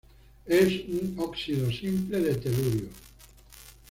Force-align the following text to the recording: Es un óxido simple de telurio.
Es 0.47 0.67
un 0.89 1.13
óxido 1.19 1.71
simple 1.71 2.21
de 2.21 2.33
telurio. 2.33 2.89